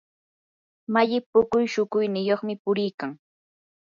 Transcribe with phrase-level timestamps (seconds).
[0.93, 3.11] malli puka shukuyniyuqmi puriykan.